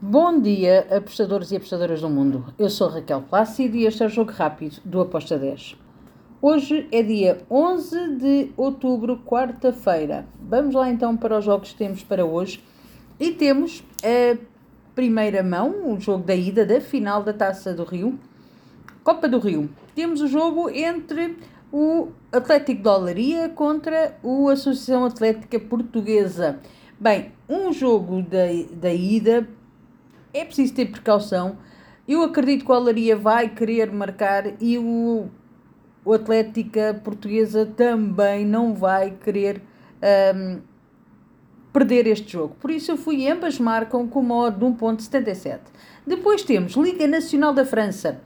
Bom 0.00 0.40
dia, 0.40 0.86
apostadores 0.96 1.50
e 1.50 1.56
apostadoras 1.56 2.02
do 2.02 2.08
mundo. 2.08 2.54
Eu 2.56 2.70
sou 2.70 2.86
Raquel 2.86 3.20
Plácido 3.20 3.76
e 3.76 3.84
este 3.84 4.04
é 4.04 4.06
o 4.06 4.08
Jogo 4.08 4.30
Rápido 4.30 4.76
do 4.84 5.00
Aposta 5.00 5.36
10. 5.36 5.76
Hoje 6.40 6.86
é 6.92 7.02
dia 7.02 7.42
11 7.50 8.14
de 8.14 8.52
outubro, 8.56 9.18
quarta-feira. 9.26 10.24
Vamos 10.40 10.76
lá 10.76 10.88
então 10.88 11.16
para 11.16 11.36
os 11.36 11.44
jogos 11.44 11.72
que 11.72 11.78
temos 11.78 12.04
para 12.04 12.24
hoje. 12.24 12.62
E 13.18 13.32
temos 13.32 13.82
a 14.04 14.38
primeira 14.94 15.42
mão, 15.42 15.92
o 15.92 15.98
jogo 15.98 16.22
da 16.22 16.34
ida 16.36 16.64
da 16.64 16.80
final 16.80 17.24
da 17.24 17.32
Taça 17.32 17.74
do 17.74 17.82
Rio, 17.82 18.16
Copa 19.02 19.28
do 19.28 19.40
Rio. 19.40 19.68
Temos 19.96 20.20
o 20.20 20.28
jogo 20.28 20.70
entre 20.70 21.38
o 21.72 22.10
Atlético 22.30 22.82
de 22.82 22.88
Olaria 22.88 23.48
contra 23.48 24.16
o 24.22 24.48
Associação 24.48 25.04
Atlética 25.04 25.58
Portuguesa. 25.58 26.60
Bem, 27.00 27.32
um 27.48 27.72
jogo 27.72 28.22
da, 28.22 28.46
da 28.80 28.94
ida 28.94 29.57
é 30.32 30.44
preciso 30.44 30.74
ter 30.74 30.86
precaução. 30.86 31.58
Eu 32.06 32.22
acredito 32.22 32.64
que 32.64 32.70
o 32.70 32.74
Alaria 32.74 33.16
vai 33.16 33.48
querer 33.48 33.92
marcar 33.92 34.44
e 34.60 34.78
o, 34.78 35.28
o 36.04 36.12
Atlética 36.12 36.98
Portuguesa 37.04 37.66
também 37.66 38.46
não 38.46 38.74
vai 38.74 39.10
querer 39.10 39.62
um, 40.34 40.60
perder 41.72 42.06
este 42.06 42.32
jogo. 42.32 42.56
Por 42.60 42.70
isso 42.70 42.90
eu 42.90 42.96
fui 42.96 43.28
ambas 43.28 43.58
marcam 43.58 44.08
com 44.08 44.20
uma 44.20 44.36
odd 44.36 44.58
de 44.58 44.64
1.77. 44.64 45.60
Depois 46.06 46.42
temos 46.42 46.72
Liga 46.72 47.06
Nacional 47.06 47.52
da 47.52 47.64
França. 47.64 48.20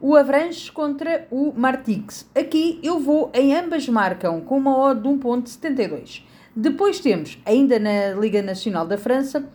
O 0.00 0.14
Avranches 0.14 0.70
contra 0.70 1.26
o 1.30 1.52
Martix. 1.56 2.28
Aqui 2.34 2.80
eu 2.82 2.98
vou 2.98 3.30
em 3.34 3.54
ambas 3.54 3.88
marcam 3.88 4.40
com 4.40 4.56
uma 4.56 4.76
odd 4.76 5.02
de 5.02 5.08
1.72. 5.08 6.22
Depois 6.54 7.00
temos, 7.00 7.38
ainda 7.44 7.78
na 7.78 8.18
Liga 8.18 8.40
Nacional 8.40 8.86
da 8.86 8.96
França, 8.96 9.46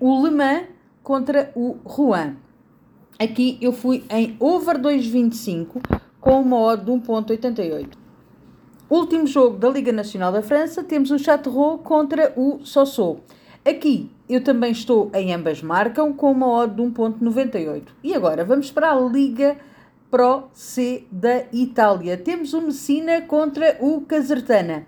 o 0.00 0.24
Le 0.24 0.30
Mans 0.30 0.77
contra 1.08 1.50
o 1.54 1.78
Rouen. 1.86 2.36
Aqui 3.18 3.56
eu 3.62 3.72
fui 3.72 4.04
em 4.10 4.36
over 4.38 4.78
2,25 4.78 5.80
com 6.20 6.42
uma 6.42 6.58
odd 6.58 6.84
de 6.84 6.92
1,88. 6.92 7.88
Último 8.90 9.26
jogo 9.26 9.56
da 9.56 9.70
Liga 9.70 9.90
Nacional 9.90 10.30
da 10.30 10.42
França, 10.42 10.84
temos 10.84 11.10
o 11.10 11.18
Châteauroux 11.18 11.82
contra 11.82 12.34
o 12.36 12.60
Sossô. 12.62 13.20
Aqui 13.64 14.10
eu 14.28 14.44
também 14.44 14.70
estou 14.70 15.10
em 15.14 15.32
ambas 15.32 15.62
marcam 15.62 16.12
com 16.12 16.30
uma 16.30 16.46
odd 16.46 16.74
de 16.74 16.82
1,98. 16.82 17.84
E 18.04 18.12
agora 18.12 18.44
vamos 18.44 18.70
para 18.70 18.92
a 18.92 19.00
Liga 19.00 19.56
Pro 20.10 20.50
C 20.52 21.06
da 21.10 21.44
Itália. 21.50 22.18
Temos 22.18 22.52
o 22.52 22.60
Messina 22.60 23.22
contra 23.22 23.78
o 23.80 24.02
Casertana. 24.02 24.86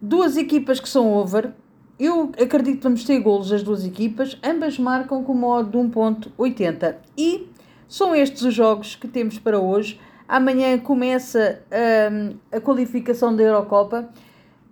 Duas 0.00 0.36
equipas 0.36 0.78
que 0.78 0.88
são 0.88 1.12
over, 1.12 1.52
eu 1.98 2.32
acredito 2.42 2.78
que 2.78 2.82
vamos 2.82 3.04
ter 3.04 3.20
golos 3.20 3.52
as 3.52 3.62
duas 3.62 3.84
equipas, 3.84 4.36
ambas 4.42 4.78
marcam 4.78 5.22
com 5.22 5.34
modo 5.34 5.70
de 5.70 5.78
1.80. 5.78 6.96
E 7.16 7.48
são 7.86 8.14
estes 8.14 8.42
os 8.42 8.52
jogos 8.52 8.96
que 8.96 9.06
temos 9.06 9.38
para 9.38 9.60
hoje. 9.60 10.00
Amanhã 10.26 10.76
começa 10.78 11.62
um, 12.10 12.36
a 12.50 12.60
qualificação 12.60 13.34
da 13.34 13.42
Eurocopa. 13.42 14.08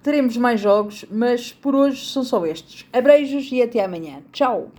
Teremos 0.02 0.36
mais 0.36 0.60
jogos, 0.60 1.04
mas 1.08 1.52
por 1.52 1.74
hoje 1.74 2.04
são 2.06 2.24
só 2.24 2.44
estes. 2.44 2.84
Abreijos 2.92 3.48
e 3.52 3.62
até 3.62 3.84
amanhã. 3.84 4.20
Tchau! 4.32 4.72